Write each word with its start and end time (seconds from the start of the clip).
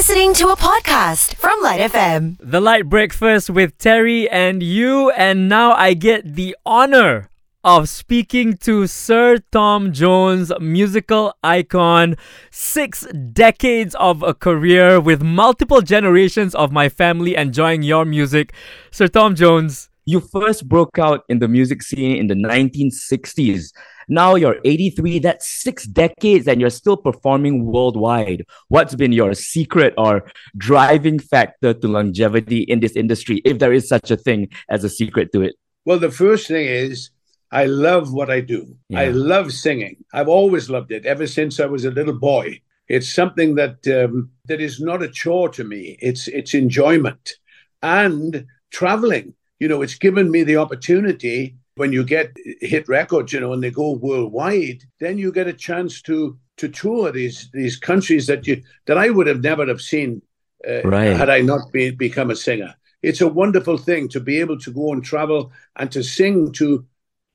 listening 0.00 0.32
to 0.32 0.48
a 0.48 0.56
podcast 0.56 1.34
from 1.34 1.60
Lite 1.60 1.92
FM. 1.92 2.38
The 2.40 2.58
Lite 2.58 2.88
Breakfast 2.88 3.50
with 3.50 3.76
Terry 3.76 4.30
and 4.30 4.62
you, 4.62 5.10
and 5.10 5.46
now 5.46 5.72
I 5.72 5.92
get 5.92 6.36
the 6.36 6.56
honor 6.64 7.28
of 7.62 7.86
speaking 7.86 8.56
to 8.64 8.86
Sir 8.86 9.40
Tom 9.52 9.92
Jones, 9.92 10.50
musical 10.58 11.34
icon, 11.44 12.16
six 12.50 13.06
decades 13.34 13.94
of 13.96 14.22
a 14.22 14.32
career 14.32 14.98
with 14.98 15.22
multiple 15.22 15.82
generations 15.82 16.54
of 16.54 16.72
my 16.72 16.88
family 16.88 17.34
enjoying 17.34 17.82
your 17.82 18.06
music. 18.06 18.54
Sir 18.90 19.06
Tom 19.06 19.34
Jones, 19.34 19.90
you 20.06 20.20
first 20.20 20.66
broke 20.66 20.98
out 20.98 21.24
in 21.28 21.40
the 21.40 21.48
music 21.48 21.82
scene 21.82 22.16
in 22.16 22.26
the 22.26 22.34
1960s. 22.34 23.74
Now 24.10 24.34
you're 24.34 24.58
83, 24.64 25.20
that's 25.20 25.48
six 25.48 25.86
decades, 25.86 26.48
and 26.48 26.60
you're 26.60 26.68
still 26.68 26.96
performing 26.96 27.64
worldwide. 27.64 28.44
What's 28.66 28.96
been 28.96 29.12
your 29.12 29.34
secret 29.34 29.94
or 29.96 30.28
driving 30.56 31.20
factor 31.20 31.72
to 31.72 31.86
longevity 31.86 32.62
in 32.62 32.80
this 32.80 32.96
industry, 32.96 33.40
if 33.44 33.60
there 33.60 33.72
is 33.72 33.88
such 33.88 34.10
a 34.10 34.16
thing 34.16 34.48
as 34.68 34.82
a 34.82 34.88
secret 34.88 35.32
to 35.32 35.42
it? 35.42 35.54
Well, 35.84 36.00
the 36.00 36.10
first 36.10 36.48
thing 36.48 36.66
is 36.66 37.10
I 37.52 37.66
love 37.66 38.12
what 38.12 38.30
I 38.30 38.40
do. 38.40 38.76
Yeah. 38.88 39.00
I 39.00 39.08
love 39.10 39.52
singing. 39.52 40.04
I've 40.12 40.28
always 40.28 40.68
loved 40.68 40.90
it 40.90 41.06
ever 41.06 41.28
since 41.28 41.60
I 41.60 41.66
was 41.66 41.84
a 41.84 41.92
little 41.92 42.18
boy. 42.18 42.60
It's 42.88 43.12
something 43.12 43.54
that 43.54 43.86
um, 43.86 44.30
that 44.46 44.60
is 44.60 44.80
not 44.80 45.04
a 45.04 45.08
chore 45.08 45.50
to 45.50 45.62
me. 45.62 45.96
It's 46.00 46.26
it's 46.26 46.54
enjoyment 46.54 47.36
and 47.80 48.44
traveling. 48.72 49.34
You 49.60 49.68
know, 49.68 49.82
it's 49.82 49.94
given 49.94 50.32
me 50.32 50.42
the 50.42 50.56
opportunity 50.56 51.54
when 51.80 51.94
you 51.94 52.04
get 52.04 52.36
hit 52.60 52.86
records, 52.90 53.32
you 53.32 53.40
know, 53.40 53.54
and 53.54 53.62
they 53.62 53.70
go 53.70 53.92
worldwide, 53.92 54.82
then 54.98 55.16
you 55.16 55.32
get 55.32 55.46
a 55.46 55.62
chance 55.68 56.02
to 56.02 56.38
to 56.58 56.68
tour 56.68 57.10
these 57.10 57.48
these 57.54 57.78
countries 57.78 58.26
that 58.26 58.46
you 58.46 58.62
that 58.84 58.98
I 58.98 59.08
would 59.08 59.26
have 59.26 59.40
never 59.40 59.64
have 59.66 59.80
seen 59.80 60.20
uh, 60.68 60.82
right. 60.82 61.16
had 61.16 61.30
I 61.30 61.40
not 61.40 61.72
be, 61.72 61.90
become 61.90 62.30
a 62.30 62.36
singer. 62.36 62.74
It's 63.00 63.22
a 63.22 63.34
wonderful 63.42 63.78
thing 63.78 64.08
to 64.10 64.20
be 64.20 64.40
able 64.40 64.58
to 64.58 64.70
go 64.70 64.92
and 64.92 65.02
travel 65.02 65.52
and 65.76 65.90
to 65.92 66.02
sing 66.02 66.52
to 66.60 66.84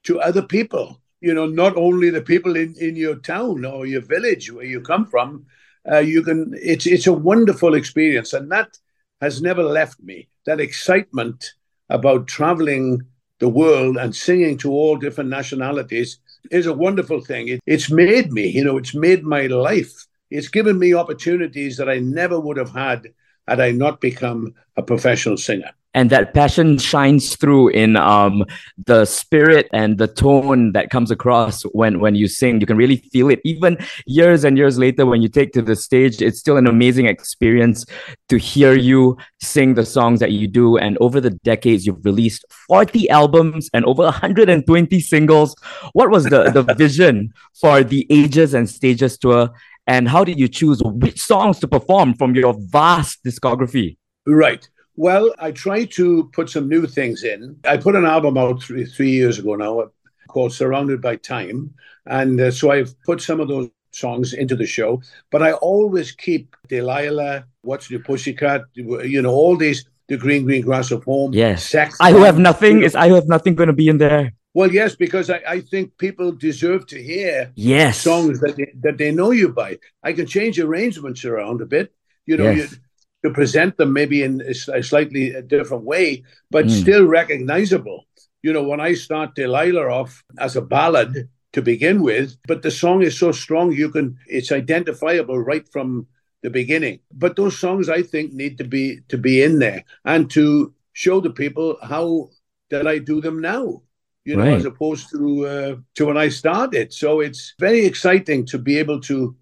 to 0.03 0.21
other 0.21 0.43
people. 0.43 1.02
You 1.21 1.33
know, 1.33 1.47
not 1.47 1.75
only 1.75 2.11
the 2.11 2.21
people 2.21 2.55
in, 2.55 2.75
in 2.80 2.95
your 2.95 3.15
town 3.15 3.65
or 3.65 3.87
your 3.87 4.02
village 4.02 4.52
where 4.52 4.69
you 4.73 4.80
come 4.80 5.07
from. 5.07 5.47
Uh, 5.91 6.05
you 6.13 6.21
can. 6.21 6.53
It's 6.61 6.85
it's 6.85 7.07
a 7.07 7.19
wonderful 7.31 7.73
experience, 7.73 8.31
and 8.37 8.52
that 8.52 8.77
has 9.21 9.41
never 9.41 9.63
left 9.63 9.99
me. 10.03 10.27
That 10.45 10.59
excitement 10.59 11.53
about 11.89 12.27
traveling 12.27 13.02
the 13.39 13.50
world 13.50 13.97
and 13.97 14.16
singing 14.16 14.58
to 14.58 14.72
all 14.72 14.95
different 14.95 15.30
nationalities 15.30 16.19
is 16.52 16.66
a 16.66 16.73
wonderful 16.73 17.22
thing. 17.22 17.47
It, 17.47 17.61
it's 17.66 17.92
made 17.92 18.31
me, 18.31 18.47
you 18.47 18.64
know, 18.64 18.77
it's 18.77 18.95
made 18.95 19.23
my 19.23 19.47
life. 19.47 20.05
It's 20.30 20.47
given 20.47 20.80
me 20.80 20.94
opportunities 20.94 21.77
that 21.77 21.89
I 21.89 22.00
never 22.00 22.39
would 22.39 22.58
have 22.58 22.72
had 22.72 23.14
had 23.47 23.59
I 23.59 23.72
not 23.72 24.02
become 24.02 24.53
a 24.75 24.83
professional 24.83 25.38
singer 25.38 25.72
and 25.95 26.09
that 26.09 26.33
passion 26.33 26.77
shines 26.77 27.38
through 27.38 27.69
in 27.69 27.95
um, 27.95 28.43
the 28.85 29.05
spirit 29.05 29.69
and 29.71 29.97
the 29.97 30.07
tone 30.07 30.73
that 30.73 30.89
comes 30.89 31.09
across 31.09 31.63
when 31.63 32.02
when 32.02 32.15
you 32.15 32.27
sing. 32.27 32.59
You 32.59 32.67
can 32.67 32.75
really 32.75 32.97
feel 32.97 33.29
it. 33.29 33.39
Even 33.45 33.77
years 34.05 34.43
and 34.43 34.57
years 34.57 34.77
later 34.77 35.05
when 35.05 35.21
you 35.21 35.29
take 35.29 35.53
to 35.53 35.61
the 35.61 35.75
stage 35.75 36.21
it's 36.21 36.37
still 36.37 36.57
an 36.57 36.67
amazing 36.67 37.07
experience 37.07 37.85
to 38.27 38.37
hear 38.37 38.73
you 38.73 39.17
sing 39.41 39.75
the 39.75 39.85
songs 39.85 40.19
that 40.19 40.33
you 40.33 40.47
do. 40.47 40.77
And 40.77 40.97
over 40.99 41.21
the 41.21 41.31
decades 41.31 41.87
you've 41.87 42.03
released 42.03 42.45
40 42.67 43.09
albums 43.09 43.69
and 43.73 43.85
over 43.85 44.03
120 44.03 44.99
singles. 44.99 45.55
What 45.93 46.11
was 46.11 46.25
the 46.25 46.52
the 46.52 46.63
vision 46.77 47.33
for 47.61 47.83
the 47.83 48.05
ages 48.09 48.53
and 48.53 48.69
stages 48.69 49.17
tour? 49.17 49.49
And 49.87 50.09
how 50.09 50.25
did 50.25 50.39
you 50.39 50.49
choose 50.49 50.81
which 50.83 51.21
songs 51.21 51.59
to 51.59 51.69
perform 51.69 52.15
from 52.15 52.35
your 52.35 52.53
vast 52.59 53.23
discography? 53.23 53.97
Right 54.27 54.67
well, 54.95 55.33
I 55.39 55.51
try 55.51 55.85
to 55.85 56.29
put 56.33 56.49
some 56.49 56.69
new 56.69 56.88
things 56.88 57.23
in. 57.23 57.57
I 57.65 57.77
put 57.77 57.95
an 57.95 58.05
album 58.05 58.38
out 58.38 58.63
three, 58.63 58.85
three 58.85 59.11
years 59.11 59.39
ago 59.39 59.55
now 59.55 59.92
called 60.27 60.53
Surrounded 60.53 61.02
by 61.02 61.17
Time. 61.17 61.73
And 62.05 62.39
uh, 62.39 62.52
so 62.52 62.71
I've 62.71 62.93
put 63.03 63.21
some 63.21 63.39
of 63.39 63.47
those 63.47 63.70
songs 63.92 64.33
into 64.33 64.55
the 64.55 64.65
show, 64.65 65.02
but 65.31 65.42
I 65.42 65.53
always 65.53 66.11
keep 66.11 66.55
Delilah, 66.67 67.45
What's 67.61 67.89
Your 67.89 68.02
Pussycat, 68.02 68.64
you 68.73 69.21
know, 69.21 69.31
all 69.31 69.55
these, 69.55 69.86
The 70.08 70.17
Green 70.17 70.43
Green 70.43 70.61
Grass 70.61 70.92
of 70.92 71.03
Home. 71.05 71.33
Yes. 71.33 71.67
Sex. 71.70 71.97
I 71.99 72.11
Who 72.11 72.23
Have 72.23 72.37
Nothing 72.37 72.83
is 72.83 72.95
I 72.95 73.08
Who 73.09 73.15
Have 73.15 73.27
Nothing 73.27 73.55
going 73.55 73.67
to 73.67 73.73
be 73.73 73.87
in 73.87 73.97
there. 73.97 74.33
Well, 74.53 74.71
yes, 74.71 74.95
because 74.95 75.30
I, 75.30 75.41
I 75.47 75.59
think 75.59 75.97
people 75.97 76.31
deserve 76.31 76.87
to 76.87 77.02
hear 77.02 77.52
yes. 77.55 77.99
songs 77.99 78.39
that 78.39 78.55
they, 78.55 78.71
that 78.81 78.97
they 78.97 79.11
know 79.11 79.31
you 79.31 79.49
by. 79.49 79.80
I 80.02 80.14
can 80.14 80.25
change 80.25 80.59
arrangements 80.59 81.25
around 81.25 81.61
a 81.61 81.65
bit. 81.65 81.93
You 82.25 82.37
know, 82.37 82.52
yes. 82.52 82.71
you, 82.71 82.77
to 83.25 83.33
present 83.33 83.75
them 83.77 83.91
maybe 83.91 84.21
in 84.21 84.41
a 84.41 84.83
slightly 84.83 85.33
different 85.47 85.83
way, 85.83 86.23
but 86.52 86.65
mm. 86.65 86.81
still 86.81 87.05
recognizable. 87.05 88.05
You 88.43 88.53
know, 88.53 88.61
when 88.61 88.80
I 88.80 88.93
start 88.93 89.33
Delilah 89.33 89.89
off 89.89 90.23
as 90.37 90.55
a 90.55 90.61
ballad 90.61 91.27
to 91.53 91.61
begin 91.64 92.03
with, 92.03 92.37
but 92.47 92.61
the 92.61 92.69
song 92.69 93.02
is 93.02 93.17
so 93.17 93.31
strong 93.31 93.71
you 93.71 93.89
can 93.89 94.17
it's 94.27 94.52
identifiable 94.52 95.39
right 95.39 95.67
from 95.71 96.05
the 96.43 96.52
beginning. 96.52 96.99
But 97.11 97.35
those 97.35 97.58
songs 97.58 97.89
I 97.89 98.03
think 98.03 98.31
need 98.31 98.59
to 98.59 98.64
be 98.64 98.99
to 99.09 99.17
be 99.17 99.41
in 99.41 99.58
there 99.58 99.83
and 100.03 100.30
to 100.31 100.73
show 100.93 101.19
the 101.19 101.31
people 101.31 101.77
how 101.81 102.30
that 102.69 102.85
I 102.85 102.99
do 102.99 103.21
them 103.21 103.41
now 103.41 103.81
you 104.25 104.35
know, 104.35 104.43
right. 104.43 104.53
as 104.53 104.65
opposed 104.65 105.09
to 105.11 105.45
uh, 105.45 105.75
to 105.95 106.05
when 106.08 106.17
I 106.17 106.30
started. 106.30 106.91
So 106.91 107.19
it's 107.19 107.53
very 107.59 107.85
exciting 107.85 108.45
to 108.47 108.58
be 108.58 108.77
able 108.80 108.99
to. 109.02 109.35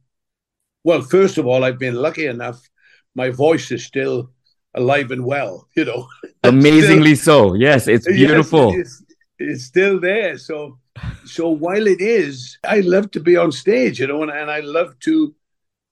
Well, 0.83 1.01
first 1.01 1.38
of 1.38 1.47
all, 1.47 1.63
I've 1.63 1.79
been 1.79 1.95
lucky 1.95 2.25
enough 2.27 2.69
my 3.16 3.29
voice 3.29 3.72
is 3.72 3.85
still 3.85 4.29
alive 4.75 5.12
and 5.12 5.25
well, 5.25 5.68
you 5.75 5.85
know. 5.85 6.07
Amazingly 6.44 7.16
still, 7.16 7.50
so. 7.50 7.53
Yes, 7.56 7.88
it's 7.88 8.07
beautiful. 8.07 8.75
Yes, 8.75 8.79
it's, 8.79 9.03
it's, 9.40 9.63
still 9.66 10.00
there. 10.00 10.38
So 10.38 10.78
so 11.25 11.50
while 11.50 11.88
it 11.88 12.02
is, 12.02 12.57
I 12.63 12.81
love 12.81 13.12
to 13.12 13.19
be 13.19 13.35
on 13.35 13.52
stage, 13.52 14.00
you 14.00 14.07
know, 14.07 14.22
and, 14.23 14.31
and 14.31 14.52
I 14.52 14.59
love 14.59 14.97
to 15.02 15.34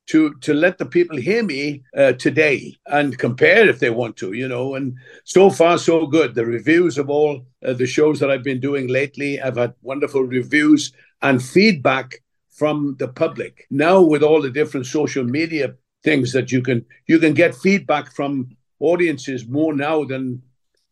to 0.07 0.33
to 0.41 0.53
let 0.53 0.77
the 0.77 0.85
people 0.85 1.17
hear 1.17 1.43
me 1.43 1.83
uh, 1.95 2.13
today 2.13 2.75
and 2.87 3.17
compare 3.17 3.69
if 3.69 3.79
they 3.79 3.89
want 3.89 4.17
to, 4.17 4.33
you 4.33 4.47
know. 4.47 4.75
And 4.75 4.95
so 5.23 5.49
far, 5.49 5.77
so 5.77 6.05
good. 6.07 6.35
The 6.35 6.45
reviews 6.45 6.97
of 6.97 7.09
all 7.09 7.45
uh, 7.65 7.73
the 7.73 7.87
shows 7.87 8.19
that 8.19 8.31
I've 8.31 8.43
been 8.43 8.59
doing 8.59 8.87
lately, 8.87 9.41
I've 9.41 9.57
had 9.57 9.73
wonderful 9.81 10.23
reviews 10.23 10.91
and 11.21 11.41
feedback 11.41 12.23
from 12.49 12.95
the 12.99 13.07
public. 13.07 13.65
Now, 13.69 14.01
with 14.01 14.23
all 14.23 14.41
the 14.41 14.49
different 14.49 14.85
social 14.85 15.23
media 15.23 15.75
things 16.03 16.31
that 16.33 16.51
you 16.51 16.61
can 16.61 16.85
you 17.07 17.19
can 17.19 17.33
get 17.33 17.55
feedback 17.55 18.11
from 18.13 18.55
audiences 18.79 19.47
more 19.47 19.73
now 19.73 20.03
than 20.03 20.41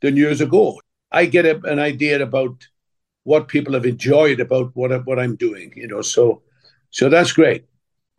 than 0.01 0.15
years 0.15 0.41
ago. 0.41 0.79
I 1.11 1.25
get 1.25 1.45
a, 1.45 1.59
an 1.65 1.79
idea 1.79 2.21
about 2.21 2.67
what 3.23 3.47
people 3.47 3.73
have 3.73 3.85
enjoyed 3.85 4.39
about 4.39 4.71
what 4.75 5.05
what 5.05 5.19
I'm 5.19 5.35
doing, 5.35 5.73
you 5.75 5.87
know. 5.87 6.01
So 6.01 6.41
so 6.91 7.09
that's 7.09 7.31
great. 7.31 7.65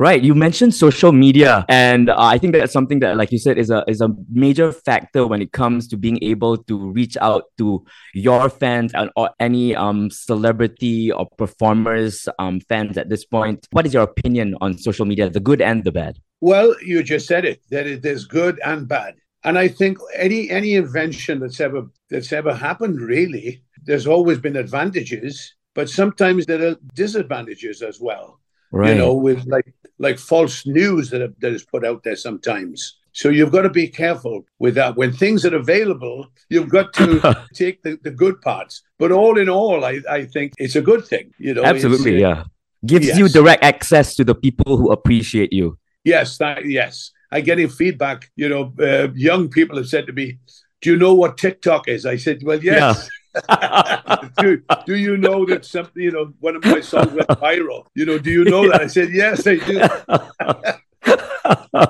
Right. 0.00 0.22
You 0.22 0.34
mentioned 0.34 0.74
social 0.74 1.12
media, 1.12 1.66
and 1.68 2.08
uh, 2.08 2.16
I 2.18 2.38
think 2.38 2.54
that's 2.54 2.72
something 2.72 3.00
that, 3.00 3.18
like 3.18 3.30
you 3.32 3.38
said, 3.38 3.58
is 3.58 3.68
a 3.68 3.84
is 3.86 4.00
a 4.00 4.08
major 4.32 4.72
factor 4.72 5.26
when 5.26 5.42
it 5.42 5.52
comes 5.52 5.86
to 5.88 5.98
being 5.98 6.18
able 6.22 6.56
to 6.56 6.90
reach 6.90 7.18
out 7.20 7.44
to 7.58 7.84
your 8.14 8.48
fans 8.48 8.92
and 8.94 9.10
or 9.14 9.28
any 9.38 9.76
um 9.76 10.08
celebrity 10.08 11.12
or 11.12 11.28
performers 11.36 12.30
um 12.38 12.60
fans 12.60 12.96
at 12.96 13.10
this 13.10 13.26
point. 13.26 13.68
What 13.72 13.84
is 13.84 13.92
your 13.92 14.04
opinion 14.04 14.56
on 14.62 14.78
social 14.78 15.04
media, 15.04 15.28
the 15.28 15.38
good 15.38 15.60
and 15.60 15.84
the 15.84 15.92
bad? 15.92 16.16
Well, 16.40 16.74
you 16.82 17.02
just 17.02 17.26
said 17.26 17.44
it 17.44 17.62
that 17.70 17.86
it 17.86 18.04
is 18.04 18.24
good 18.24 18.60
and 18.64 18.88
bad, 18.88 19.14
and 19.44 19.58
I 19.58 19.68
think 19.68 19.98
any 20.14 20.50
any 20.50 20.74
invention 20.74 21.40
that's 21.40 21.60
ever 21.60 21.86
that's 22.08 22.32
ever 22.32 22.54
happened, 22.54 23.00
really, 23.00 23.62
there's 23.84 24.06
always 24.06 24.38
been 24.38 24.56
advantages, 24.56 25.54
but 25.74 25.88
sometimes 25.88 26.46
there 26.46 26.66
are 26.66 26.76
disadvantages 26.94 27.82
as 27.82 28.00
well. 28.00 28.40
Right. 28.72 28.90
You 28.90 28.98
know, 28.98 29.14
with 29.14 29.46
like 29.46 29.72
like 29.98 30.18
false 30.18 30.66
news 30.66 31.10
that, 31.10 31.34
that 31.40 31.52
is 31.52 31.64
put 31.64 31.84
out 31.84 32.02
there 32.04 32.16
sometimes. 32.16 32.96
So 33.12 33.28
you've 33.28 33.50
got 33.50 33.62
to 33.62 33.70
be 33.70 33.88
careful 33.88 34.44
with 34.58 34.74
that. 34.76 34.96
When 34.96 35.12
things 35.12 35.44
are 35.44 35.54
available, 35.54 36.28
you've 36.48 36.68
got 36.68 36.92
to 36.94 37.44
take 37.54 37.82
the, 37.82 37.98
the 38.02 38.10
good 38.10 38.40
parts. 38.40 38.82
But 38.98 39.10
all 39.10 39.36
in 39.38 39.48
all, 39.48 39.84
I, 39.84 40.00
I 40.08 40.26
think 40.26 40.52
it's 40.58 40.76
a 40.76 40.80
good 40.80 41.04
thing. 41.04 41.32
You 41.38 41.54
know, 41.54 41.64
absolutely, 41.64 42.20
yeah. 42.20 42.44
Gives 42.86 43.08
yes. 43.08 43.18
you 43.18 43.28
direct 43.28 43.62
access 43.62 44.14
to 44.16 44.24
the 44.24 44.34
people 44.34 44.76
who 44.76 44.90
appreciate 44.90 45.52
you. 45.52 45.76
Yes, 46.04 46.38
that, 46.38 46.64
yes. 46.64 47.12
I 47.30 47.40
get 47.40 47.56
getting 47.56 47.68
feedback. 47.68 48.30
You 48.36 48.48
know, 48.48 48.72
uh, 48.80 49.12
young 49.14 49.48
people 49.48 49.76
have 49.76 49.88
said 49.88 50.06
to 50.06 50.12
me, 50.12 50.38
"Do 50.80 50.90
you 50.90 50.96
know 50.96 51.14
what 51.14 51.38
TikTok 51.38 51.88
is?" 51.88 52.04
I 52.04 52.16
said, 52.16 52.42
"Well, 52.42 52.62
yes." 52.62 53.08
Yeah. 53.08 53.08
do, 54.38 54.62
do 54.86 54.96
you 54.96 55.16
know 55.16 55.46
that 55.46 55.64
something, 55.64 56.02
you 56.02 56.10
know, 56.10 56.32
one 56.40 56.56
of 56.56 56.64
my 56.64 56.80
songs 56.80 57.12
went 57.12 57.28
viral? 57.28 57.86
You 57.94 58.04
know, 58.04 58.18
do 58.18 58.30
you 58.30 58.44
know 58.44 58.68
that? 58.68 58.80
I 58.80 58.86
said, 58.88 59.10
yes, 59.12 59.46
I 59.46 59.54
do. 59.56 59.80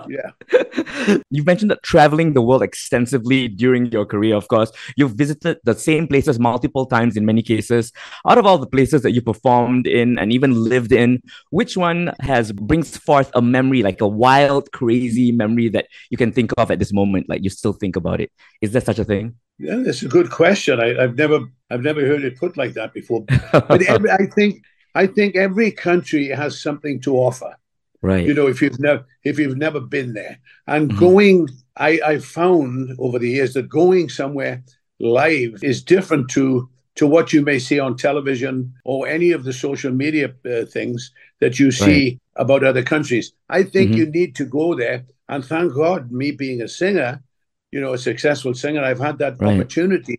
yeah. 0.08 1.18
You've 1.30 1.46
mentioned 1.46 1.70
that 1.70 1.82
traveling 1.82 2.32
the 2.32 2.42
world 2.42 2.62
extensively 2.62 3.48
during 3.48 3.86
your 3.86 4.06
career, 4.06 4.36
of 4.36 4.48
course. 4.48 4.70
You've 4.96 5.12
visited 5.12 5.58
the 5.64 5.74
same 5.74 6.06
places 6.06 6.38
multiple 6.38 6.86
times 6.86 7.16
in 7.16 7.24
many 7.26 7.42
cases. 7.42 7.92
Out 8.28 8.38
of 8.38 8.46
all 8.46 8.58
the 8.58 8.66
places 8.66 9.02
that 9.02 9.12
you 9.12 9.22
performed 9.22 9.86
in 9.86 10.18
and 10.18 10.32
even 10.32 10.54
lived 10.54 10.92
in, 10.92 11.22
which 11.50 11.76
one 11.76 12.12
has 12.20 12.52
brings 12.52 12.96
forth 12.96 13.30
a 13.34 13.42
memory, 13.42 13.82
like 13.82 14.00
a 14.00 14.08
wild, 14.08 14.70
crazy 14.72 15.32
memory 15.32 15.68
that 15.68 15.86
you 16.10 16.16
can 16.16 16.32
think 16.32 16.52
of 16.58 16.70
at 16.70 16.78
this 16.78 16.92
moment? 16.92 17.28
Like 17.28 17.42
you 17.42 17.50
still 17.50 17.72
think 17.72 17.96
about 17.96 18.20
it. 18.20 18.30
Is 18.60 18.72
there 18.72 18.82
such 18.82 18.98
a 18.98 19.04
thing? 19.04 19.34
Yeah, 19.58 19.76
that's 19.76 20.02
a 20.02 20.08
good 20.08 20.30
question. 20.30 20.80
I, 20.80 21.00
have 21.00 21.16
never 21.16 21.40
I've 21.70 21.82
never 21.82 22.00
heard 22.00 22.24
it 22.24 22.38
put 22.38 22.56
like 22.56 22.74
that 22.74 22.94
before. 22.94 23.24
But 23.52 23.82
every, 23.82 24.10
I 24.10 24.26
think 24.34 24.64
I 24.94 25.06
think 25.06 25.36
every 25.36 25.70
country 25.70 26.28
has 26.28 26.60
something 26.60 27.00
to 27.02 27.16
offer. 27.16 27.54
Right. 28.02 28.26
You 28.26 28.34
know, 28.34 28.46
if 28.46 28.62
you've 28.62 28.80
never 28.80 29.04
if 29.24 29.38
you've 29.38 29.58
never 29.58 29.80
been 29.80 30.14
there. 30.14 30.38
And 30.66 30.90
mm-hmm. 30.90 30.98
going 30.98 31.48
I, 31.76 32.00
I 32.04 32.18
found 32.18 32.96
over 32.98 33.18
the 33.18 33.28
years 33.28 33.54
that 33.54 33.68
going 33.68 34.08
somewhere 34.08 34.62
live 34.98 35.62
is 35.62 35.82
different 35.82 36.30
to 36.30 36.68
to 36.96 37.06
what 37.06 37.32
you 37.32 37.42
may 37.42 37.58
see 37.58 37.78
on 37.78 37.96
television 37.96 38.74
or 38.84 39.06
any 39.06 39.30
of 39.30 39.44
the 39.44 39.52
social 39.52 39.92
media 39.92 40.32
uh, 40.44 40.64
things 40.66 41.10
that 41.40 41.58
you 41.58 41.70
see 41.70 42.08
right. 42.08 42.18
about 42.36 42.64
other 42.64 42.82
countries. 42.82 43.32
I 43.48 43.62
think 43.62 43.90
mm-hmm. 43.90 43.98
you 43.98 44.06
need 44.06 44.34
to 44.36 44.44
go 44.44 44.74
there. 44.74 45.06
And 45.28 45.44
thank 45.44 45.74
God, 45.74 46.10
me 46.10 46.32
being 46.32 46.60
a 46.60 46.68
singer, 46.68 47.22
you 47.70 47.80
know, 47.80 47.94
a 47.94 47.98
successful 47.98 48.52
singer, 48.52 48.82
I've 48.82 48.98
had 48.98 49.18
that 49.18 49.40
right. 49.40 49.54
opportunity 49.54 50.18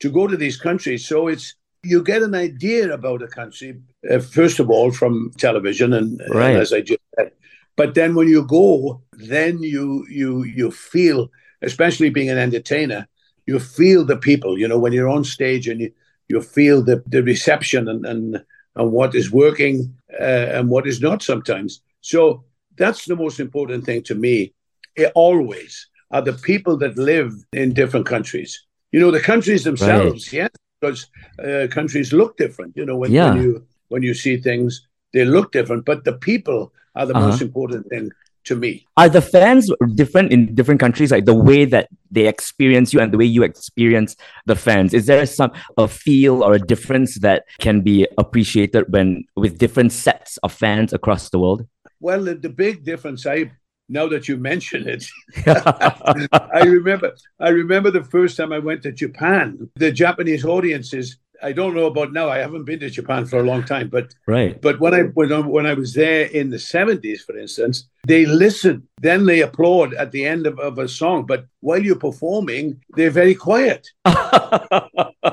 to 0.00 0.10
go 0.10 0.26
to 0.26 0.36
these 0.36 0.56
countries. 0.56 1.06
So 1.06 1.28
it's 1.28 1.54
you 1.82 2.02
get 2.02 2.22
an 2.22 2.34
idea 2.34 2.92
about 2.92 3.22
a 3.22 3.28
country 3.28 3.80
uh, 4.08 4.18
first 4.18 4.60
of 4.60 4.70
all 4.70 4.90
from 4.90 5.32
television 5.36 5.92
and, 5.92 6.20
right. 6.30 6.50
and, 6.50 6.58
as 6.58 6.72
I 6.72 6.80
just 6.80 7.00
said, 7.16 7.32
but 7.76 7.94
then 7.94 8.14
when 8.14 8.28
you 8.28 8.44
go, 8.44 9.02
then 9.12 9.62
you 9.62 10.06
you 10.08 10.44
you 10.44 10.70
feel, 10.70 11.30
especially 11.62 12.10
being 12.10 12.28
an 12.28 12.38
entertainer, 12.38 13.08
you 13.46 13.58
feel 13.58 14.04
the 14.04 14.16
people. 14.16 14.58
You 14.58 14.68
know, 14.68 14.78
when 14.78 14.92
you're 14.92 15.08
on 15.08 15.24
stage 15.24 15.68
and 15.68 15.80
you 15.80 15.92
you 16.28 16.40
feel 16.42 16.82
the 16.82 17.02
the 17.06 17.22
reception 17.22 17.88
and 17.88 18.04
and 18.06 18.44
and 18.76 18.92
what 18.92 19.14
is 19.14 19.30
working 19.30 19.94
uh, 20.18 20.46
and 20.56 20.68
what 20.68 20.86
is 20.86 21.00
not 21.00 21.22
sometimes. 21.22 21.82
So 22.00 22.44
that's 22.76 23.04
the 23.04 23.16
most 23.16 23.40
important 23.40 23.84
thing 23.84 24.02
to 24.04 24.14
me. 24.14 24.52
It 24.96 25.12
always 25.14 25.88
are 26.10 26.22
the 26.22 26.32
people 26.32 26.76
that 26.78 26.96
live 26.98 27.32
in 27.52 27.72
different 27.72 28.06
countries. 28.06 28.66
You 28.92 29.00
know, 29.00 29.10
the 29.10 29.20
countries 29.20 29.64
themselves, 29.64 30.26
right. 30.26 30.32
yes, 30.32 30.50
because 30.80 31.06
uh, 31.38 31.68
countries 31.68 32.12
look 32.12 32.36
different. 32.36 32.76
You 32.76 32.84
know, 32.84 32.96
when, 32.96 33.12
yeah. 33.12 33.34
when 33.34 33.42
you 33.42 33.66
when 33.90 34.02
you 34.02 34.14
see 34.14 34.38
things, 34.38 34.88
they 35.12 35.24
look 35.24 35.52
different, 35.52 35.84
but 35.84 36.04
the 36.04 36.14
people 36.14 36.72
are 36.94 37.06
the 37.06 37.14
uh-huh. 37.14 37.28
most 37.28 37.42
important 37.42 37.88
thing 37.88 38.10
to 38.44 38.56
me. 38.56 38.86
Are 38.96 39.08
the 39.08 39.20
fans 39.20 39.70
different 39.94 40.32
in 40.32 40.54
different 40.54 40.80
countries? 40.80 41.10
Like 41.10 41.26
the 41.26 41.34
way 41.34 41.64
that 41.66 41.88
they 42.10 42.26
experience 42.26 42.92
you 42.92 43.00
and 43.00 43.12
the 43.12 43.18
way 43.18 43.24
you 43.24 43.42
experience 43.42 44.16
the 44.46 44.56
fans? 44.56 44.94
Is 44.94 45.06
there 45.06 45.24
some 45.26 45.52
a 45.76 45.86
feel 45.86 46.42
or 46.42 46.54
a 46.54 46.58
difference 46.58 47.18
that 47.20 47.44
can 47.58 47.82
be 47.82 48.06
appreciated 48.16 48.84
when 48.92 49.24
with 49.36 49.58
different 49.58 49.92
sets 49.92 50.38
of 50.38 50.52
fans 50.52 50.92
across 50.92 51.30
the 51.30 51.38
world? 51.38 51.66
Well, 52.00 52.24
the, 52.24 52.34
the 52.34 52.48
big 52.48 52.84
difference 52.84 53.26
I 53.26 53.52
now 53.88 54.06
that 54.06 54.28
you 54.28 54.36
mention 54.36 54.88
it, 54.88 55.04
I 55.46 56.62
remember 56.64 57.14
I 57.40 57.48
remember 57.50 57.90
the 57.90 58.04
first 58.04 58.36
time 58.36 58.52
I 58.52 58.58
went 58.58 58.82
to 58.84 58.92
Japan. 58.92 59.68
The 59.76 59.92
Japanese 59.92 60.44
audiences 60.44 61.16
I 61.42 61.52
don't 61.52 61.74
know 61.74 61.86
about 61.86 62.12
now. 62.12 62.28
I 62.28 62.38
haven't 62.38 62.64
been 62.64 62.80
to 62.80 62.90
Japan 62.90 63.26
for 63.26 63.38
a 63.38 63.42
long 63.42 63.64
time, 63.64 63.88
but 63.88 64.14
right. 64.26 64.60
But 64.60 64.80
when 64.80 64.94
I 64.94 65.02
when 65.14 65.32
I, 65.32 65.40
when 65.40 65.66
I 65.66 65.74
was 65.74 65.94
there 65.94 66.26
in 66.26 66.50
the 66.50 66.58
seventies, 66.58 67.22
for 67.22 67.36
instance, 67.36 67.88
they 68.06 68.26
listen, 68.26 68.88
then 69.00 69.26
they 69.26 69.40
applaud 69.40 69.94
at 69.94 70.12
the 70.12 70.24
end 70.24 70.46
of, 70.46 70.58
of 70.58 70.78
a 70.78 70.88
song. 70.88 71.26
But 71.26 71.46
while 71.60 71.82
you're 71.82 71.96
performing, 71.96 72.80
they're 72.90 73.10
very 73.10 73.34
quiet. 73.34 73.86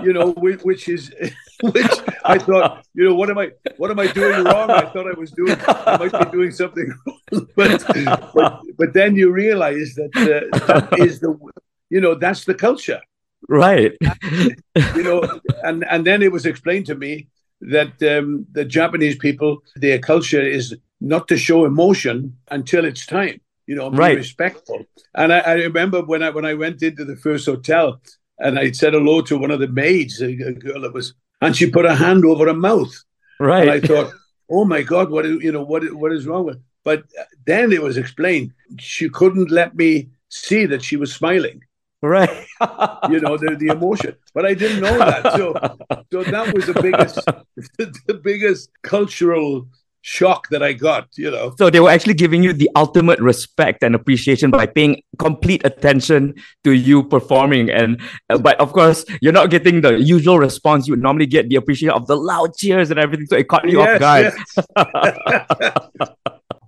you 0.04 0.13
know, 0.13 0.31
which, 0.38 0.62
which, 0.62 0.89
is 0.89 1.13
which 1.62 1.92
I 2.25 2.38
thought, 2.38 2.86
you 2.94 3.06
know, 3.06 3.15
what 3.15 3.30
am 3.30 3.38
I 3.38 3.51
what 3.77 3.92
am 3.92 4.00
I 4.00 4.07
doing 4.07 4.44
wrong? 4.44 4.69
I 4.69 4.86
thought 4.86 5.07
I 5.07 5.18
was 5.18 5.31
doing 5.31 5.57
I 5.68 5.98
might 5.98 6.25
be 6.25 6.31
doing 6.31 6.51
something 6.51 6.94
wrong. 7.06 7.48
but, 7.56 7.83
but 8.33 8.62
but 8.77 8.94
then 8.94 9.15
you 9.15 9.31
realize 9.31 9.95
that 9.95 10.12
uh, 10.15 10.57
that 10.68 11.00
is 11.00 11.19
the 11.19 11.38
you 11.89 12.01
know 12.01 12.15
that's 12.15 12.45
the 12.45 12.53
culture 12.53 13.01
right. 13.50 13.94
You 14.95 15.04
know 15.04 15.39
and 15.63 15.86
and 15.89 16.06
then 16.06 16.22
it 16.22 16.31
was 16.31 16.45
explained 16.45 16.86
to 16.88 16.95
me 16.95 17.28
that 17.62 17.94
um, 18.04 18.45
the 18.51 18.66
japanese 18.66 19.18
people 19.18 19.63
their 19.75 20.00
culture 20.00 20.42
is 20.42 20.75
not 21.01 21.28
to 21.28 21.38
show 21.38 21.66
emotion 21.66 22.38
until 22.50 22.86
it's 22.86 23.06
time 23.06 23.39
you 23.68 23.75
know 23.75 23.89
be 23.89 23.98
right. 23.98 24.18
respectful. 24.18 24.86
And 25.13 25.34
I, 25.34 25.39
I, 25.39 25.54
remember 25.54 26.01
when 26.04 26.24
i 26.24 26.30
when 26.30 26.45
i 26.45 26.54
went 26.54 26.81
into 26.81 27.06
the 27.06 27.16
first 27.16 27.45
hotel 27.45 28.00
and 28.39 28.57
i 28.57 28.72
said 28.72 28.94
hello 28.94 29.22
to 29.22 29.38
one 29.38 29.51
of 29.51 29.60
the 29.60 29.68
maids 29.68 30.22
a, 30.22 30.28
a 30.28 30.54
girl 30.54 30.81
that 30.81 30.94
was 30.94 31.13
and 31.42 31.56
she 31.56 31.69
put 31.69 31.86
her 31.86 31.94
hand 31.95 32.25
over 32.25 32.48
her 32.48 32.54
mouth. 32.54 32.94
Right 33.39 33.68
and 33.68 33.72
i 33.72 33.80
thought 33.80 34.13
oh 34.50 34.66
my 34.66 34.81
god 34.81 35.12
what 35.12 35.25
is 35.25 35.44
you 35.44 35.51
know 35.51 35.63
what 35.63 35.84
what 35.94 36.12
is 36.12 36.25
wrong 36.25 36.45
with 36.45 36.60
but 36.84 37.04
then 37.45 37.72
it 37.72 37.81
was 37.81 37.98
explained 37.98 38.54
she 38.80 39.10
couldn't 39.10 39.51
let 39.51 39.75
me 39.75 40.10
see 40.30 40.66
that 40.66 40.84
she 40.84 40.98
was 40.98 41.13
smiling 41.13 41.62
Right. 42.01 42.29
you 43.09 43.19
know, 43.19 43.38
the, 43.38 43.55
the 43.59 43.67
emotion. 43.67 44.15
But 44.33 44.45
I 44.45 44.53
didn't 44.53 44.81
know 44.81 44.97
that. 44.97 45.33
So 45.33 45.53
so 46.11 46.23
that 46.23 46.53
was 46.53 46.65
the 46.67 46.79
biggest 46.81 47.25
the 48.07 48.13
biggest 48.13 48.69
cultural 48.83 49.67
shock 50.07 50.47
that 50.49 50.63
I 50.63 50.71
got, 50.71 51.09
you 51.17 51.29
know. 51.29 51.53
So 51.57 51.69
they 51.69 51.81
were 51.81 51.89
actually 51.89 52.13
giving 52.13 52.41
you 52.41 52.53
the 52.53 52.69
ultimate 52.75 53.19
respect 53.19 53.83
and 53.83 53.94
appreciation 53.94 54.51
by 54.51 54.65
paying 54.65 55.01
complete 55.19 55.65
attention 55.65 56.35
to 56.63 56.71
you 56.71 57.03
performing 57.03 57.69
and 57.69 58.00
uh, 58.29 58.38
but 58.38 58.57
of 58.59 58.71
course 58.71 59.03
you're 59.21 59.33
not 59.33 59.50
getting 59.50 59.81
the 59.81 60.00
usual 60.00 60.39
response 60.39 60.88
you 60.88 60.93
would 60.93 61.01
normally 61.01 61.25
get 61.25 61.50
the 61.50 61.55
appreciation 61.55 61.93
of 61.93 62.07
the 62.07 62.15
loud 62.15 62.55
cheers 62.55 62.89
and 62.89 63.00
everything 63.00 63.25
so 63.25 63.35
it 63.35 63.50
caught 63.50 63.67
you 63.67 63.79
yes, 63.79 63.95
off 63.95 64.00
guard. 64.00 64.33
Yes. 66.00 66.09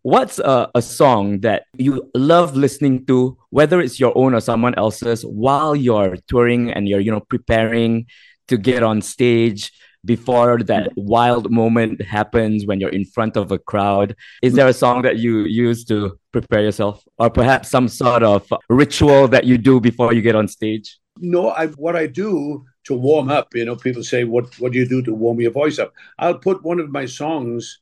What's 0.09 0.39
a, 0.39 0.71
a 0.73 0.81
song 0.81 1.41
that 1.41 1.65
you 1.77 2.09
love 2.15 2.55
listening 2.55 3.05
to, 3.05 3.37
whether 3.51 3.79
it's 3.79 3.99
your 3.99 4.11
own 4.17 4.33
or 4.33 4.41
someone 4.41 4.73
else's, 4.73 5.21
while 5.21 5.75
you're 5.75 6.17
touring 6.27 6.71
and 6.71 6.89
you're, 6.89 6.99
you 6.99 7.11
know, 7.11 7.19
preparing 7.19 8.07
to 8.47 8.57
get 8.57 8.81
on 8.81 9.03
stage 9.03 9.71
before 10.03 10.63
that 10.63 10.89
wild 10.95 11.51
moment 11.51 12.01
happens 12.01 12.65
when 12.65 12.79
you're 12.79 12.89
in 12.89 13.05
front 13.05 13.37
of 13.37 13.51
a 13.51 13.59
crowd? 13.59 14.15
Is 14.41 14.53
there 14.55 14.67
a 14.67 14.73
song 14.73 15.03
that 15.03 15.17
you 15.17 15.41
use 15.43 15.85
to 15.85 16.17
prepare 16.31 16.63
yourself, 16.63 17.03
or 17.19 17.29
perhaps 17.29 17.69
some 17.69 17.87
sort 17.87 18.23
of 18.23 18.51
ritual 18.67 19.27
that 19.27 19.43
you 19.43 19.59
do 19.59 19.79
before 19.79 20.11
you 20.11 20.23
get 20.23 20.35
on 20.35 20.47
stage? 20.47 20.97
No, 21.19 21.49
I 21.49 21.67
what 21.67 21.95
I 21.95 22.07
do 22.07 22.65
to 22.85 22.95
warm 22.95 23.29
up. 23.29 23.53
You 23.53 23.65
know, 23.65 23.75
people 23.75 24.01
say, 24.01 24.23
"What 24.23 24.59
what 24.59 24.71
do 24.71 24.79
you 24.79 24.89
do 24.89 25.03
to 25.03 25.13
warm 25.13 25.39
your 25.39 25.51
voice 25.51 25.77
up?" 25.77 25.93
I'll 26.17 26.39
put 26.39 26.63
one 26.63 26.79
of 26.79 26.89
my 26.89 27.05
songs 27.05 27.79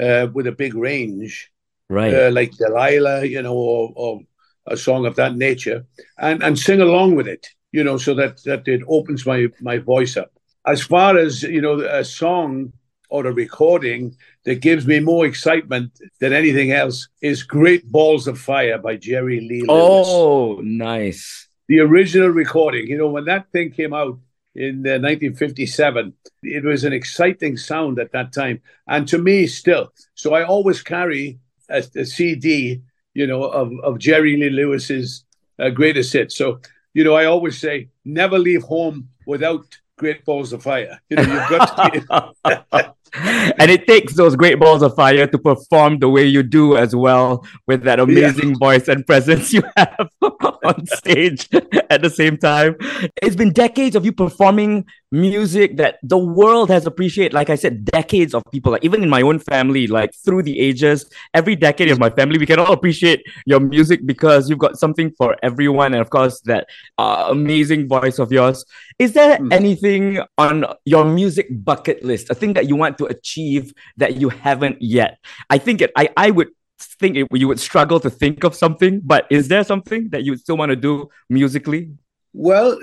uh, 0.00 0.28
with 0.32 0.46
a 0.46 0.52
big 0.52 0.76
range 0.76 1.50
right? 1.88 2.14
Uh, 2.14 2.30
like 2.30 2.52
Delilah, 2.52 3.24
you 3.24 3.42
know, 3.42 3.54
or, 3.54 3.92
or 3.94 4.20
a 4.66 4.76
song 4.76 5.06
of 5.06 5.16
that 5.16 5.36
nature, 5.36 5.84
and 6.18 6.42
and 6.42 6.58
sing 6.58 6.80
along 6.80 7.16
with 7.16 7.28
it, 7.28 7.48
you 7.72 7.84
know, 7.84 7.96
so 7.96 8.14
that 8.14 8.42
that 8.44 8.66
it 8.68 8.82
opens 8.88 9.26
my 9.26 9.48
my 9.60 9.78
voice 9.78 10.16
up. 10.16 10.32
As 10.66 10.82
far 10.82 11.18
as 11.18 11.42
you 11.42 11.60
know, 11.60 11.80
a 11.80 12.04
song 12.04 12.72
or 13.10 13.26
a 13.26 13.32
recording 13.32 14.16
that 14.44 14.56
gives 14.56 14.86
me 14.86 14.98
more 14.98 15.26
excitement 15.26 16.00
than 16.20 16.32
anything 16.32 16.72
else 16.72 17.08
is 17.20 17.42
"Great 17.42 17.90
Balls 17.90 18.26
of 18.26 18.38
Fire" 18.38 18.78
by 18.78 18.96
Jerry 18.96 19.40
Lee 19.40 19.62
Lewis. 19.62 20.06
Oh, 20.08 20.60
nice! 20.62 21.48
The 21.68 21.80
original 21.80 22.28
recording. 22.28 22.86
You 22.86 22.98
know, 22.98 23.08
when 23.08 23.26
that 23.26 23.50
thing 23.52 23.70
came 23.70 23.92
out, 23.92 24.18
in 24.54 24.86
uh, 24.86 25.02
1957. 25.02 26.12
It 26.42 26.64
was 26.64 26.84
an 26.84 26.92
exciting 26.92 27.56
sound 27.56 27.98
at 27.98 28.12
that 28.12 28.32
time, 28.32 28.60
and 28.86 29.06
to 29.08 29.18
me 29.18 29.46
still. 29.46 29.92
So 30.14 30.34
I 30.34 30.44
always 30.44 30.82
carry 30.82 31.38
a, 31.68 31.84
a 31.96 32.04
CD, 32.04 32.82
you 33.14 33.26
know, 33.26 33.44
of, 33.44 33.72
of 33.82 33.98
Jerry 33.98 34.36
Lee 34.36 34.50
Lewis's 34.50 35.24
uh, 35.58 35.70
greatest 35.70 36.12
hits. 36.12 36.36
So, 36.36 36.60
you 36.92 37.04
know, 37.04 37.14
I 37.14 37.26
always 37.26 37.58
say, 37.60 37.88
never 38.04 38.38
leave 38.38 38.62
home 38.62 39.08
without 39.26 39.66
Great 39.96 40.24
Balls 40.24 40.52
of 40.52 40.62
Fire. 40.62 41.00
You 41.08 41.16
know, 41.16 41.22
you've 41.22 41.48
got 41.48 41.76
to. 41.76 42.94
and 43.58 43.70
it 43.70 43.86
takes 43.86 44.14
those 44.14 44.34
great 44.34 44.58
balls 44.58 44.82
of 44.82 44.94
fire 44.94 45.26
to 45.26 45.38
perform 45.38 45.98
the 45.98 46.08
way 46.08 46.24
you 46.24 46.42
do 46.42 46.76
as 46.76 46.96
well 46.96 47.46
with 47.66 47.82
that 47.84 48.00
amazing 48.00 48.50
yeah. 48.50 48.56
voice 48.58 48.88
and 48.88 49.06
presence 49.06 49.52
you 49.52 49.62
have 49.76 50.08
on 50.70 50.86
stage 50.86 51.48
at 51.90 52.02
the 52.02 52.10
same 52.10 52.36
time. 52.36 52.76
It's 53.22 53.36
been 53.36 53.52
decades 53.52 53.96
of 53.96 54.04
you 54.04 54.12
performing 54.12 54.86
music 55.12 55.76
that 55.76 55.98
the 56.02 56.18
world 56.18 56.70
has 56.70 56.86
appreciated. 56.86 57.32
Like 57.32 57.50
I 57.50 57.54
said, 57.54 57.84
decades 57.84 58.34
of 58.34 58.42
people, 58.50 58.72
like 58.72 58.84
even 58.84 59.02
in 59.02 59.08
my 59.08 59.22
own 59.22 59.38
family, 59.38 59.86
like 59.86 60.14
through 60.14 60.42
the 60.42 60.58
ages, 60.58 61.06
every 61.32 61.54
decade 61.54 61.90
of 61.90 61.98
my 61.98 62.10
family, 62.10 62.38
we 62.38 62.46
can 62.46 62.58
all 62.58 62.72
appreciate 62.72 63.22
your 63.46 63.60
music 63.60 64.06
because 64.06 64.50
you've 64.50 64.58
got 64.58 64.78
something 64.78 65.12
for 65.12 65.36
everyone. 65.42 65.92
And 65.92 66.00
of 66.00 66.10
course, 66.10 66.40
that 66.42 66.66
uh, 66.98 67.26
amazing 67.28 67.88
voice 67.88 68.18
of 68.18 68.32
yours. 68.32 68.64
Is 68.98 69.12
there 69.12 69.38
mm. 69.38 69.52
anything 69.52 70.20
on 70.38 70.64
your 70.84 71.04
music 71.04 71.48
bucket 71.50 72.04
list, 72.04 72.30
a 72.30 72.34
thing 72.34 72.54
that 72.54 72.68
you 72.68 72.76
want 72.76 72.98
to 72.98 73.06
achieve 73.06 73.72
that 73.96 74.16
you 74.16 74.28
haven't 74.30 74.80
yet? 74.80 75.18
I 75.50 75.58
think 75.58 75.80
it, 75.80 75.92
I, 75.96 76.08
I 76.16 76.30
would 76.30 76.48
think 76.84 77.16
it, 77.16 77.28
you 77.32 77.48
would 77.48 77.60
struggle 77.60 78.00
to 78.00 78.10
think 78.10 78.44
of 78.44 78.54
something, 78.54 79.00
but 79.04 79.26
is 79.30 79.48
there 79.48 79.64
something 79.64 80.08
that 80.10 80.24
you 80.24 80.36
still 80.36 80.56
want 80.56 80.70
to 80.70 80.76
do 80.76 81.08
musically? 81.28 81.90
Well, 82.32 82.78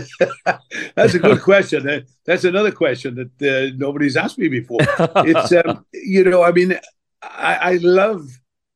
that's 0.95 1.15
a 1.15 1.19
good 1.19 1.43
question. 1.51 2.07
That's 2.25 2.45
another 2.45 2.73
question 2.73 3.31
that 3.39 3.43
uh, 3.43 3.75
nobody's 3.77 4.17
asked 4.17 4.39
me 4.39 4.49
before. 4.49 4.81
It's 4.81 5.53
um, 5.67 5.87
you 5.93 6.25
know, 6.25 6.43
I 6.43 6.53
mean, 6.53 6.79
I, 7.23 7.55
I, 7.55 7.77
love 7.77 8.29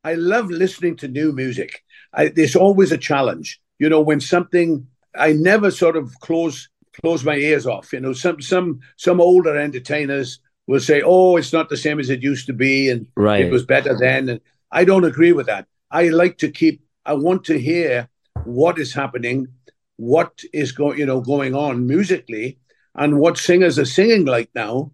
I 0.02 0.14
love 0.14 0.50
listening 0.50 0.96
to 0.96 1.08
new 1.08 1.32
music. 1.32 1.82
I, 2.12 2.28
there's 2.28 2.56
always 2.56 2.92
a 2.92 2.98
challenge. 2.98 3.60
You 3.78 3.88
know, 3.88 4.00
when 4.00 4.20
something 4.20 4.86
I 5.16 5.32
never 5.32 5.70
sort 5.70 5.96
of 5.96 6.18
close 6.20 6.68
close 7.00 7.24
my 7.24 7.36
ears 7.36 7.66
off. 7.66 7.92
You 7.92 8.00
know, 8.00 8.12
some 8.12 8.40
some 8.40 8.80
some 8.96 9.20
older 9.20 9.56
entertainers 9.56 10.40
will 10.66 10.80
say, 10.80 11.02
"Oh, 11.04 11.36
it's 11.36 11.52
not 11.52 11.68
the 11.68 11.76
same 11.76 12.00
as 12.00 12.10
it 12.10 12.22
used 12.22 12.46
to 12.46 12.52
be, 12.52 12.90
and 12.90 13.06
right. 13.16 13.44
it 13.44 13.52
was 13.52 13.64
better 13.64 13.96
then." 13.98 14.28
And 14.28 14.40
I 14.70 14.84
don't 14.84 15.04
agree 15.04 15.32
with 15.32 15.46
that. 15.46 15.66
I 15.90 16.08
like 16.08 16.38
to 16.38 16.50
keep. 16.50 16.82
I 17.06 17.14
want 17.14 17.44
to 17.44 17.58
hear 17.58 18.08
what 18.44 18.78
is 18.78 18.92
happening, 18.94 19.48
what 19.96 20.42
is 20.52 20.72
going, 20.72 20.98
you 20.98 21.06
know, 21.06 21.20
going 21.20 21.54
on 21.54 21.86
musically, 21.86 22.58
and 22.94 23.18
what 23.18 23.38
singers 23.38 23.78
are 23.78 23.84
singing 23.84 24.24
like 24.24 24.50
now. 24.54 24.92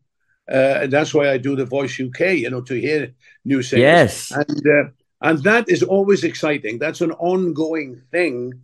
Uh, 0.51 0.81
and 0.83 0.93
that's 0.93 1.15
why 1.15 1.31
I 1.31 1.39
do 1.39 1.55
the 1.55 1.65
Voice 1.65 2.01
UK, 2.01 2.35
you 2.35 2.51
know, 2.51 2.61
to 2.63 2.75
hear 2.75 3.15
new 3.45 3.63
singers. 3.63 3.83
Yes, 3.83 4.31
and 4.33 4.67
uh, 4.67 4.91
and 5.23 5.43
that 5.45 5.69
is 5.69 5.83
always 5.83 6.25
exciting. 6.25 6.79
That's 6.79 7.01
an 7.01 7.13
ongoing 7.13 8.03
thing. 8.11 8.55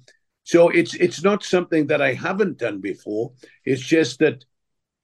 So 0.44 0.68
it's 0.68 0.94
it's 0.94 1.22
not 1.22 1.44
something 1.44 1.86
that 1.88 2.00
I 2.00 2.14
haven't 2.14 2.58
done 2.58 2.80
before. 2.80 3.32
It's 3.64 3.82
just 3.82 4.18
that 4.20 4.44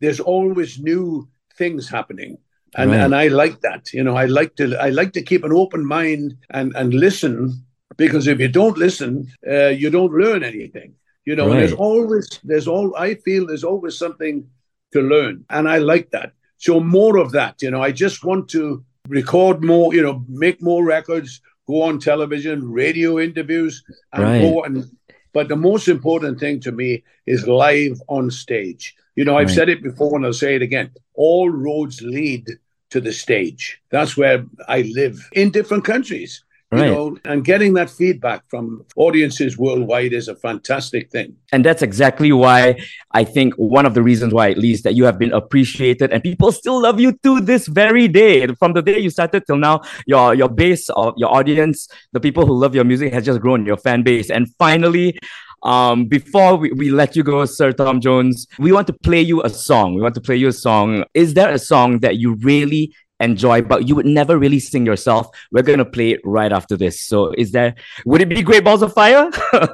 there's 0.00 0.20
always 0.20 0.78
new 0.78 1.28
things 1.58 1.88
happening 1.88 2.38
and 2.74 2.90
right. 2.90 3.00
and 3.00 3.14
I 3.14 3.28
like 3.28 3.60
that. 3.60 3.92
You 3.92 4.02
know, 4.02 4.16
I 4.16 4.26
like 4.26 4.56
to 4.56 4.76
I 4.76 4.90
like 4.90 5.12
to 5.12 5.22
keep 5.22 5.44
an 5.44 5.52
open 5.52 5.84
mind 5.84 6.36
and 6.50 6.72
and 6.74 6.94
listen 6.94 7.64
because 7.96 8.26
if 8.26 8.40
you 8.40 8.48
don't 8.48 8.78
listen, 8.78 9.28
uh, 9.48 9.68
you 9.68 9.90
don't 9.90 10.12
learn 10.12 10.42
anything. 10.42 10.94
You 11.24 11.36
know, 11.36 11.48
right. 11.48 11.58
there's 11.60 11.72
always 11.72 12.40
there's 12.42 12.68
all 12.68 12.96
I 12.96 13.14
feel 13.16 13.46
there's 13.46 13.64
always 13.64 13.98
something 13.98 14.46
to 14.92 15.00
learn, 15.00 15.44
and 15.50 15.68
I 15.68 15.78
like 15.78 16.10
that. 16.10 16.32
So 16.56 16.80
more 16.80 17.18
of 17.18 17.32
that. 17.32 17.60
You 17.60 17.70
know, 17.70 17.82
I 17.82 17.92
just 17.92 18.24
want 18.24 18.48
to 18.50 18.84
record 19.08 19.62
more. 19.62 19.94
You 19.94 20.02
know, 20.02 20.24
make 20.28 20.62
more 20.62 20.84
records, 20.84 21.40
go 21.66 21.82
on 21.82 21.98
television, 21.98 22.70
radio 22.72 23.18
interviews, 23.18 23.84
and 24.12 24.22
right. 24.22 24.40
go 24.40 24.64
and. 24.64 24.84
But 25.32 25.48
the 25.48 25.56
most 25.56 25.88
important 25.88 26.38
thing 26.38 26.60
to 26.60 26.72
me 26.72 27.02
is 27.26 27.46
live 27.46 28.00
on 28.08 28.30
stage. 28.30 28.94
You 29.16 29.24
know, 29.24 29.36
I've 29.36 29.48
right. 29.48 29.54
said 29.54 29.68
it 29.68 29.82
before 29.82 30.16
and 30.16 30.24
I'll 30.24 30.32
say 30.32 30.54
it 30.54 30.62
again. 30.62 30.90
All 31.14 31.50
roads 31.50 32.02
lead 32.02 32.46
to 32.90 33.00
the 33.00 33.12
stage. 33.12 33.80
That's 33.90 34.16
where 34.16 34.44
I 34.68 34.82
live 34.82 35.28
in 35.32 35.50
different 35.50 35.84
countries. 35.84 36.44
Right. 36.72 36.86
You 36.86 36.92
know, 36.92 37.18
and 37.26 37.44
getting 37.44 37.74
that 37.74 37.90
feedback 37.90 38.48
from 38.48 38.86
audiences 38.96 39.58
worldwide 39.58 40.14
is 40.14 40.28
a 40.28 40.34
fantastic 40.34 41.10
thing. 41.10 41.36
And 41.52 41.62
that's 41.66 41.82
exactly 41.82 42.32
why 42.32 42.80
I 43.10 43.24
think 43.24 43.52
one 43.56 43.84
of 43.84 43.92
the 43.92 44.02
reasons 44.02 44.32
why, 44.32 44.50
at 44.50 44.56
least, 44.56 44.82
that 44.84 44.94
you 44.94 45.04
have 45.04 45.18
been 45.18 45.34
appreciated 45.34 46.12
and 46.12 46.22
people 46.22 46.50
still 46.50 46.80
love 46.80 46.98
you 46.98 47.12
to 47.24 47.42
this 47.42 47.66
very 47.66 48.08
day. 48.08 48.46
From 48.54 48.72
the 48.72 48.80
day 48.80 48.98
you 48.98 49.10
started 49.10 49.46
till 49.46 49.58
now, 49.58 49.82
your 50.06 50.34
your 50.34 50.48
base 50.48 50.88
of 50.88 51.12
your 51.18 51.30
audience, 51.34 51.88
the 52.12 52.20
people 52.20 52.46
who 52.46 52.54
love 52.54 52.74
your 52.74 52.84
music 52.84 53.12
has 53.12 53.26
just 53.26 53.42
grown, 53.42 53.66
your 53.66 53.76
fan 53.76 54.02
base. 54.02 54.30
And 54.30 54.48
finally, 54.58 55.18
um, 55.64 56.06
before 56.06 56.56
we, 56.56 56.72
we 56.72 56.90
let 56.90 57.14
you 57.16 57.22
go, 57.22 57.44
Sir 57.44 57.72
Tom 57.72 58.00
Jones, 58.00 58.46
we 58.58 58.72
want 58.72 58.86
to 58.86 58.94
play 58.94 59.20
you 59.20 59.42
a 59.42 59.50
song. 59.50 59.94
We 59.94 60.00
want 60.00 60.14
to 60.14 60.22
play 60.22 60.36
you 60.36 60.48
a 60.48 60.52
song. 60.52 61.04
Is 61.12 61.34
there 61.34 61.50
a 61.50 61.58
song 61.58 61.98
that 61.98 62.16
you 62.16 62.36
really 62.36 62.94
enjoy, 63.22 63.62
but 63.62 63.88
you 63.88 63.94
would 63.94 64.06
never 64.06 64.38
really 64.38 64.58
sing 64.58 64.84
yourself? 64.84 65.28
We're 65.50 65.62
gonna 65.62 65.84
play 65.84 66.10
it 66.10 66.20
right 66.24 66.52
after 66.52 66.76
this. 66.76 67.00
So, 67.00 67.32
is 67.32 67.52
there? 67.52 67.74
Would 68.04 68.20
it 68.20 68.28
be 68.28 68.42
Great 68.42 68.64
Balls 68.64 68.82
of 68.82 68.92
Fire? 68.92 69.30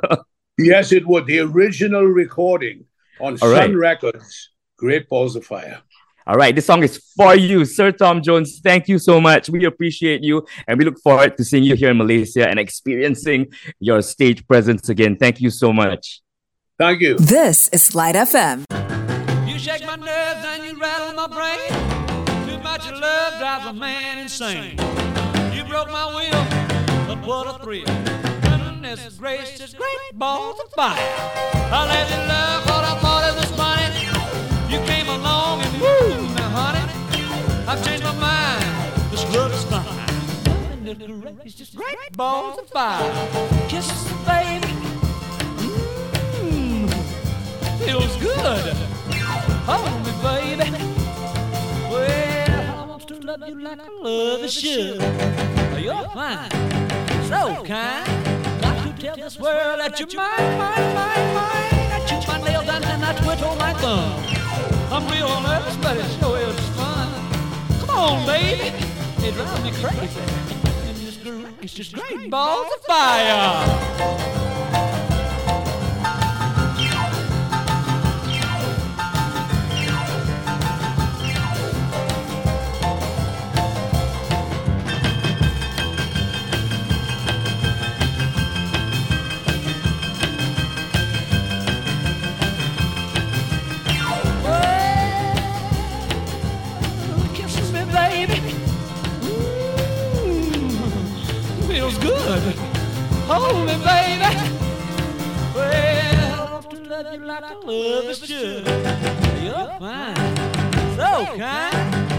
yes, 0.59 0.93
it 0.93 1.07
would. 1.07 1.27
The 1.27 1.41
original 1.41 2.05
recording 2.05 2.85
on 3.21 3.33
All 3.33 3.39
Sun 3.39 3.51
right. 3.51 3.75
Records, 3.75 4.51
Great 4.77 5.09
Balls 5.09 5.37
of 5.37 5.45
Fire. 5.45 5.83
All 6.29 6.37
right, 6.37 6.55
this 6.55 6.67
song 6.67 6.83
is 6.83 6.99
for 7.17 7.35
you, 7.35 7.65
Sir 7.65 7.91
Tom 7.91 8.23
Jones. 8.23 8.61
Thank 8.63 8.87
you 8.87 8.99
so 8.99 9.19
much. 9.19 9.49
We 9.49 9.65
appreciate 9.65 10.23
you, 10.23 10.47
and 10.67 10.79
we 10.79 10.85
look 10.85 11.01
forward 11.01 11.39
to 11.39 11.45
seeing 11.45 11.65
you 11.65 11.75
here 11.75 11.91
in 11.91 11.97
Malaysia 11.97 12.47
and 12.47 12.59
experiencing 12.59 13.47
your 13.81 14.03
stage 14.03 14.47
presence 14.47 14.91
again. 14.91 15.17
Thank 15.17 15.41
you 15.41 15.49
so 15.49 15.73
much. 15.73 16.21
Thank 16.79 17.01
you. 17.01 17.17
This 17.17 17.69
is 17.69 17.95
Lite 17.95 18.15
FM. 18.15 18.67
You 19.49 19.59
shake 19.59 19.87
my 19.87 19.97
nerves 19.97 20.45
and 20.45 20.65
you 20.67 20.79
rattle 20.79 21.15
my 21.15 21.27
brain. 21.29 21.88
Love 23.09 23.39
drives 23.39 23.65
a 23.65 23.73
man 23.73 24.19
insane. 24.19 24.77
You 25.55 25.65
broke 25.65 25.91
my 25.91 26.07
will, 26.17 26.45
but 27.09 27.19
what 27.27 27.47
a 27.47 27.55
thrill. 27.65 27.87
Goodness 28.43 29.17
gracious, 29.17 29.73
great 29.73 30.13
balls 30.13 30.61
of 30.63 30.71
fire. 30.73 30.99
I 31.73 31.87
let 31.89 32.07
you 32.13 32.21
love 32.35 32.61
what 32.69 32.85
I 32.85 32.95
thought 33.03 33.25
it 33.31 33.35
was 33.41 33.51
funny. 33.63 34.05
You 34.73 34.79
came 34.87 35.09
along 35.09 35.63
and 35.63 35.73
woo, 35.81 36.35
now 36.37 36.51
honey, 36.59 36.85
I've 37.67 37.83
changed 37.83 38.05
my 38.05 38.13
mind. 38.29 38.65
This 39.11 39.25
love 39.35 39.53
is 39.55 39.65
fine. 39.73 39.87
It's 41.47 41.55
just 41.55 41.75
great 41.77 42.13
balls 42.13 42.59
of 42.59 42.69
fire. 42.69 43.11
Kisses, 43.71 44.05
baby. 44.27 44.73
Mmm, 46.45 46.93
feels 47.87 48.15
good. 48.17 48.77
Hold 49.65 49.97
me, 50.05 50.13
baby. 50.23 50.68
Love 53.29 53.47
you 53.47 53.61
like 53.61 53.79
I 53.79 53.89
love 54.03 54.43
a 54.43 54.49
should. 54.49 55.03
You're 55.79 56.09
fine, 56.15 56.51
so 57.29 57.63
kind. 57.63 58.09
Got 58.63 58.97
to 58.97 59.03
tell 59.03 59.17
this 59.17 59.39
world 59.39 59.81
that 59.81 60.01
you're 60.01 60.09
mine, 60.17 60.57
mine, 60.57 60.95
mine, 60.95 61.35
mine. 61.35 61.93
I 61.93 62.07
chew 62.09 62.27
my 62.27 62.41
nails 62.41 62.67
and 62.69 63.05
I 63.05 63.13
twiddle 63.21 63.55
my 63.57 63.75
thumb. 63.75 64.25
I'm 64.91 65.07
real 65.13 65.29
nervous, 65.43 65.77
but 65.77 65.99
it 65.99 66.11
sure 66.19 66.39
is 66.39 66.59
fun. 66.71 67.09
Come 67.81 67.91
on, 67.91 68.27
baby. 68.27 68.75
It 69.19 69.35
drives 69.35 69.63
me 69.63 69.73
crazy. 69.73 70.23
It's 71.61 71.75
just 71.75 71.93
great 71.93 72.31
balls 72.31 72.67
of 72.77 72.85
fire. 72.87 74.38
Love 107.69 108.07
is 108.07 108.19
should. 108.25 108.67
You're 109.45 109.69
fine, 109.79 110.17
so 110.97 111.37
kind. 111.37 111.77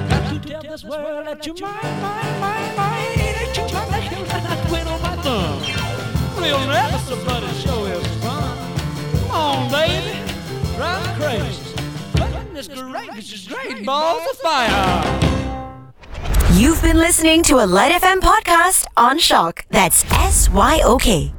Got 0.07 0.31
to 0.31 0.39
tell 0.47 0.61
this 0.61 0.83
world 0.83 1.25
that 1.25 1.43
you're 1.43 1.55
mine, 1.55 1.81
mine, 1.81 2.39
mine, 2.39 2.75
mine. 2.77 3.17
That 3.17 3.57
you're 3.57 3.67
my 3.89 3.99
nail 3.99 4.25
and 4.29 4.47
I 4.47 4.67
quit 4.67 4.85
on 4.85 5.01
my 5.01 5.15
thumb. 5.23 5.59
Real 6.39 6.59
nervous, 6.67 7.25
but 7.25 7.41
it 7.41 7.55
sure 7.55 7.89
is 7.89 8.07
fun. 8.23 8.57
Come 9.11 9.31
on, 9.31 9.71
baby, 9.71 10.19
drive 10.75 11.01
me 11.07 11.25
crazy. 11.25 11.63
Goodness 12.13 12.67
gracious, 12.67 13.47
great 13.47 13.83
balls 13.83 14.21
of 14.29 14.37
fire. 14.37 15.03
You've 16.53 16.81
been 16.83 16.97
listening 16.97 17.41
to 17.43 17.55
a 17.55 17.65
Lite 17.65 17.99
FM 17.99 18.19
podcast 18.19 18.85
on 18.95 19.17
SYOK. 19.17 19.63
That's 19.71 20.05
S 20.11 20.47
Y 20.51 20.79
O 20.83 20.97
K. 20.97 21.33